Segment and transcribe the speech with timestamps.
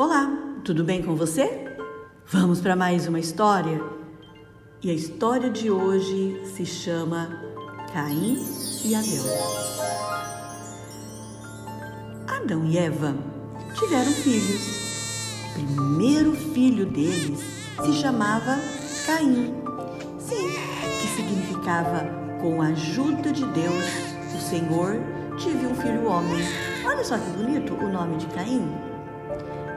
[0.00, 0.32] Olá,
[0.64, 1.76] tudo bem com você?
[2.24, 3.84] Vamos para mais uma história?
[4.82, 7.28] E a história de hoje se chama
[7.92, 8.42] Caim
[8.82, 9.24] e Abel.
[12.26, 13.14] Adão e Eva
[13.74, 15.44] tiveram filhos.
[15.50, 17.40] O primeiro filho deles
[17.84, 18.58] se chamava
[19.04, 19.52] Caim.
[20.18, 20.48] Sim,
[20.98, 22.06] que significava
[22.40, 23.84] com a ajuda de Deus,
[24.34, 24.96] o Senhor,
[25.36, 26.40] tive um filho homem.
[26.86, 28.89] Olha só que bonito o nome de Caim.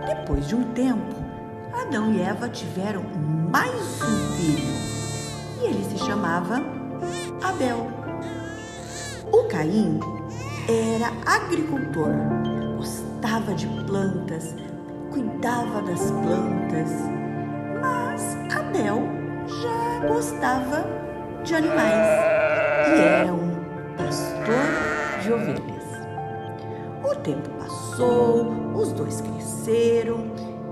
[0.06, 1.16] Depois de um tempo,
[1.74, 3.04] Adão e Eva tiveram
[3.52, 4.74] mais um filho
[5.62, 6.62] e ele se chamava
[7.42, 7.88] Abel.
[9.32, 10.00] O Caim
[10.68, 12.12] era agricultor,
[12.78, 14.54] gostava de plantas,
[15.12, 16.92] cuidava das plantas,
[17.82, 19.04] mas Abel
[19.48, 20.86] já gostava
[21.44, 22.08] de animais
[22.88, 23.56] e era um
[23.98, 25.84] pastor de ovelhas.
[27.04, 30.26] O tempo passou, os dois cresceram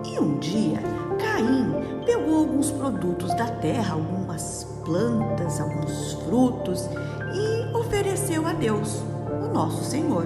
[0.06, 0.80] e um dia
[1.20, 6.90] Caim pegou alguns produtos da terra, algumas plantas, alguns frutos
[7.34, 9.04] e ofereceu a Deus,
[9.44, 10.26] o nosso Senhor.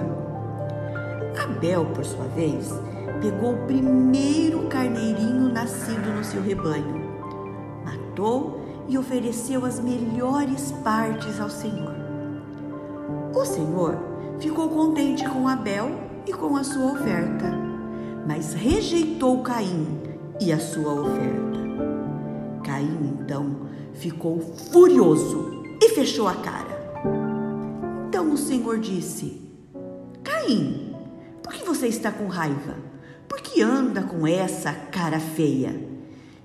[1.42, 2.70] Abel, por sua vez,
[3.20, 7.04] pegou o primeiro carneirinho nascido no seu rebanho,
[7.84, 11.94] matou e ofereceu as melhores partes ao Senhor.
[13.34, 13.96] O Senhor
[14.38, 15.90] ficou contente com Abel
[16.26, 17.65] e com a sua oferta,
[18.26, 19.86] mas rejeitou Caim
[20.40, 21.58] e a sua oferta.
[22.64, 26.76] Caim então ficou furioso e fechou a cara.
[28.08, 29.40] Então o Senhor disse:
[30.24, 30.94] Caim,
[31.42, 32.74] por que você está com raiva?
[33.28, 35.80] Por que anda com essa cara feia?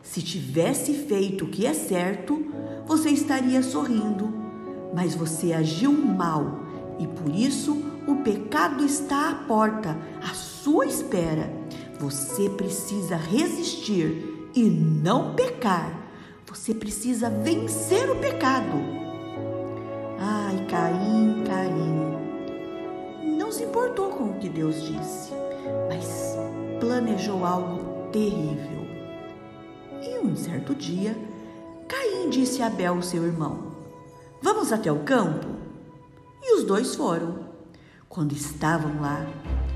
[0.03, 2.45] Se tivesse feito o que é certo,
[2.85, 4.33] você estaria sorrindo,
[4.93, 6.59] mas você agiu mal
[6.99, 11.60] e por isso o pecado está à porta, à sua espera.
[12.01, 15.95] Você precisa resistir e não pecar.
[16.47, 18.75] Você precisa vencer o pecado.
[20.17, 23.37] Ai, Caim, Caim.
[23.37, 25.31] Não se importou com o que Deus disse,
[25.87, 26.35] mas
[26.79, 28.81] planejou algo terrível.
[30.01, 31.15] E um certo dia,
[31.87, 33.73] Caim disse a Abel, seu irmão:
[34.41, 35.45] Vamos até o campo?
[36.41, 37.51] E os dois foram.
[38.09, 39.23] Quando estavam lá,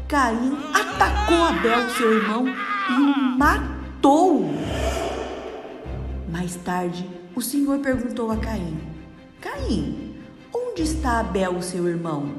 [0.07, 4.45] Caim atacou Abel, seu irmão, e o matou.
[6.29, 8.77] Mais tarde, o Senhor perguntou a Caim:
[9.41, 10.15] Caim,
[10.53, 12.35] onde está Abel, seu irmão?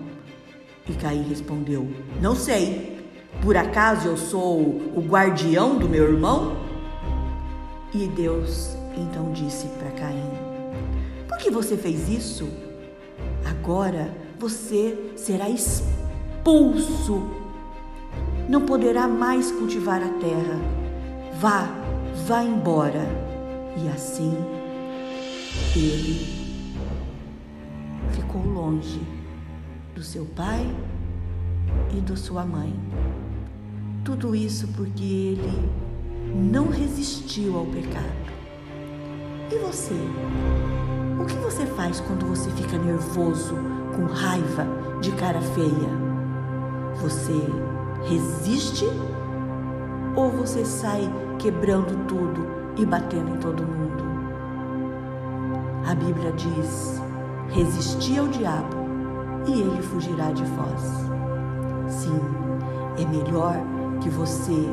[0.89, 1.91] E Caim respondeu:
[2.21, 2.95] Não sei.
[3.43, 6.57] Por acaso eu sou o guardião do meu irmão?
[7.93, 10.31] E Deus então disse para Caim:
[11.29, 12.49] Por que você fez isso?
[13.45, 17.46] Agora você será expulso.
[18.49, 20.61] Não poderá mais cultivar a terra.
[21.41, 21.69] Vá,
[22.27, 23.07] vá embora.
[23.77, 24.37] E assim
[25.75, 26.27] ele
[28.13, 29.01] ficou longe
[29.95, 30.67] do seu pai
[31.97, 32.73] e da sua mãe.
[34.05, 35.71] Tudo isso porque ele
[36.35, 38.27] não resistiu ao pecado.
[39.51, 39.95] E você?
[41.21, 43.55] O que você faz quando você fica nervoso,
[43.95, 44.67] com raiva,
[45.01, 46.07] de cara feia?
[47.01, 47.41] Você
[48.07, 48.87] resiste
[50.15, 51.03] ou você sai
[51.39, 52.47] quebrando tudo
[52.77, 54.05] e batendo em todo mundo?
[55.89, 57.01] A Bíblia diz:
[57.49, 58.77] resisti ao diabo
[59.47, 60.83] e ele fugirá de vós.
[61.89, 62.21] Sim,
[62.99, 63.57] é melhor
[64.01, 64.69] que você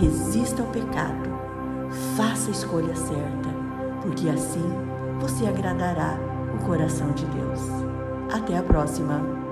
[0.00, 1.28] resista ao pecado,
[2.16, 3.48] faça a escolha certa,
[4.02, 4.64] porque assim
[5.20, 6.16] você agradará
[6.54, 7.60] o coração de Deus.
[8.32, 9.47] Até a próxima!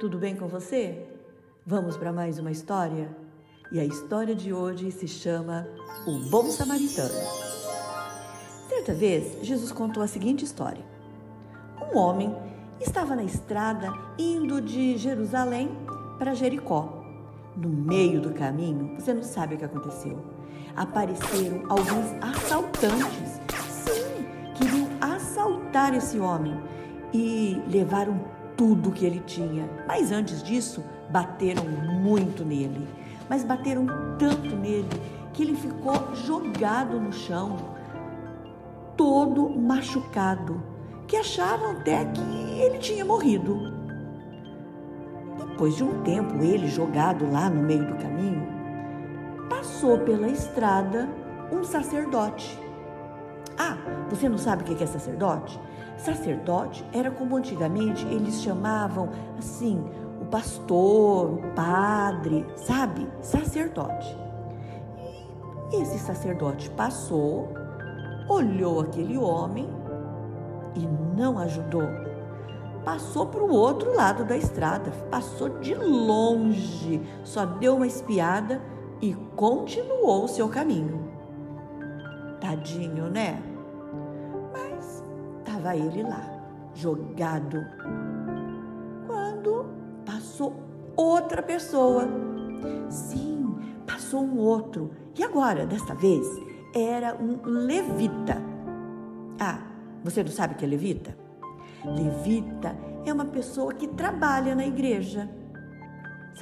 [0.00, 1.06] Tudo bem com você?
[1.66, 3.14] Vamos para mais uma história?
[3.70, 5.68] E a história de hoje se chama
[6.06, 7.12] O Bom Samaritano.
[8.66, 10.82] Certa vez, Jesus contou a seguinte história:
[11.92, 12.34] Um homem
[12.80, 15.68] estava na estrada indo de Jerusalém
[16.18, 17.04] para Jericó.
[17.54, 20.18] No meio do caminho, você não sabe o que aconteceu.
[20.74, 23.38] Apareceram alguns assaltantes.
[23.68, 24.24] Sim,
[24.54, 26.58] queriam assaltar esse homem
[27.12, 29.66] e levaram tudo que ele tinha.
[29.88, 32.86] Mas antes disso, bateram muito nele.
[33.26, 33.86] Mas bateram
[34.18, 35.00] tanto nele
[35.32, 37.56] que ele ficou jogado no chão,
[38.98, 40.62] todo machucado,
[41.06, 42.20] que acharam até que
[42.60, 43.72] ele tinha morrido.
[45.38, 48.46] Depois de um tempo, ele jogado lá no meio do caminho,
[49.48, 51.08] passou pela estrada
[51.50, 52.58] um sacerdote.
[53.58, 53.78] Ah,
[54.10, 55.58] você não sabe o que é sacerdote?
[56.04, 59.84] Sacerdote era como antigamente eles chamavam assim
[60.20, 63.06] o pastor, o padre, sabe?
[63.20, 64.16] Sacerdote.
[65.72, 67.48] E esse sacerdote passou,
[68.28, 69.68] olhou aquele homem
[70.74, 70.86] e
[71.16, 71.88] não ajudou.
[72.84, 78.60] Passou para o outro lado da estrada, passou de longe, só deu uma espiada
[79.02, 81.10] e continuou o seu caminho.
[82.40, 83.49] Tadinho, né?
[85.60, 86.24] Estava ele lá,
[86.74, 87.62] jogado.
[89.06, 89.66] Quando
[90.06, 90.54] passou
[90.96, 92.08] outra pessoa.
[92.88, 93.54] Sim,
[93.86, 94.90] passou um outro.
[95.18, 96.26] E agora, desta vez,
[96.74, 98.42] era um levita.
[99.38, 99.60] Ah,
[100.02, 101.14] você não sabe o que é levita?
[101.84, 102.74] Levita
[103.04, 105.28] é uma pessoa que trabalha na igreja.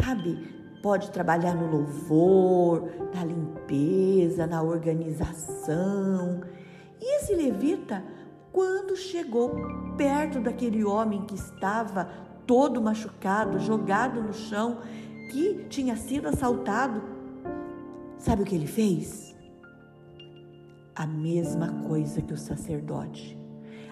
[0.01, 0.39] Sabe?
[0.81, 6.41] Pode trabalhar no louvor, na limpeza, na organização.
[7.01, 8.05] E esse levita,
[8.59, 9.55] quando chegou
[9.97, 12.11] perto daquele homem que estava
[12.45, 14.79] todo machucado, jogado no chão,
[15.31, 17.01] que tinha sido assaltado,
[18.19, 19.33] sabe o que ele fez?
[20.93, 23.39] A mesma coisa que o sacerdote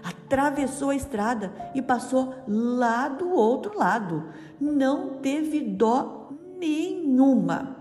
[0.03, 4.31] atravessou a estrada e passou lá do outro lado.
[4.61, 7.76] Não teve dó nenhuma.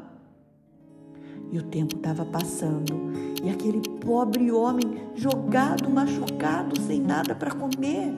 [1.56, 8.14] E o tempo estava passando e aquele pobre homem jogado, machucado, sem nada para comer.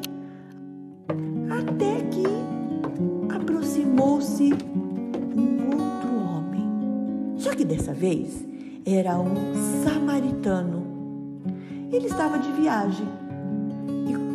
[1.48, 2.25] Até que
[3.31, 4.51] aproximou-se
[5.36, 6.66] um outro homem.
[7.38, 8.44] Só que dessa vez
[8.84, 9.36] era um
[9.84, 10.81] samaritano.
[11.92, 13.07] Ele estava de viagem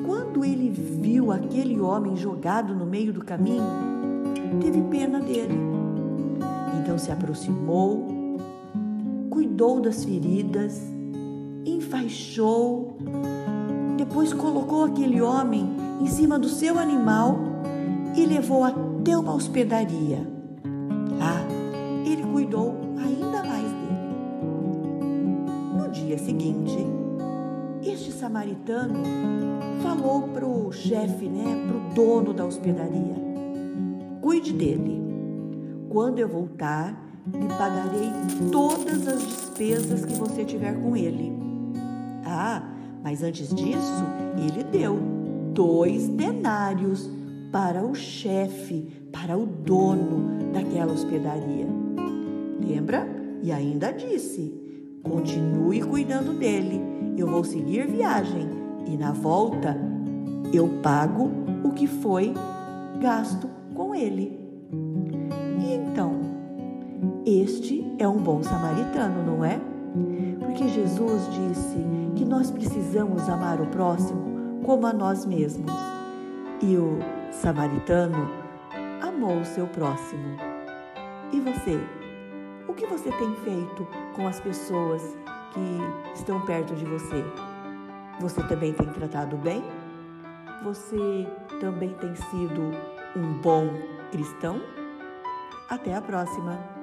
[0.06, 3.64] quando ele viu aquele homem jogado no meio do caminho,
[4.60, 5.58] teve pena dele.
[6.80, 8.11] Então se aproximou,
[9.62, 10.82] cuidou das feridas,
[11.64, 12.96] enfaixou,
[13.96, 15.70] depois colocou aquele homem
[16.00, 17.38] em cima do seu animal
[18.16, 20.26] e levou até uma hospedaria.
[21.16, 21.46] Lá
[22.04, 24.16] ele cuidou ainda mais dele.
[25.78, 26.78] No dia seguinte,
[27.84, 28.98] este samaritano
[29.80, 33.14] falou para o chefe, né, para o dono da hospedaria:
[34.20, 35.00] cuide dele.
[35.88, 38.10] Quando eu voltar, lhe pagarei
[38.50, 41.32] todas as despesas que você tiver com ele.
[42.24, 42.62] Ah,
[43.02, 44.04] mas antes disso,
[44.36, 44.98] ele deu
[45.52, 47.08] dois denários
[47.50, 51.66] para o chefe, para o dono daquela hospedaria.
[52.60, 53.06] Lembra?
[53.42, 54.52] E ainda disse:
[55.02, 56.80] continue cuidando dele.
[57.16, 58.48] Eu vou seguir viagem
[58.86, 59.76] e na volta
[60.52, 61.30] eu pago
[61.62, 62.32] o que foi
[63.00, 64.38] gasto com ele.
[65.60, 66.21] E então,
[67.24, 69.60] este é um bom samaritano, não é?
[70.40, 71.78] Porque Jesus disse
[72.16, 75.70] que nós precisamos amar o próximo como a nós mesmos.
[76.60, 76.98] E o
[77.30, 78.28] samaritano
[79.00, 80.36] amou o seu próximo.
[81.32, 81.80] E você?
[82.68, 85.02] O que você tem feito com as pessoas
[85.52, 87.24] que estão perto de você?
[88.20, 89.62] Você também tem tratado bem?
[90.64, 91.26] Você
[91.60, 92.70] também tem sido
[93.16, 93.68] um bom
[94.10, 94.60] cristão?
[95.68, 96.81] Até a próxima!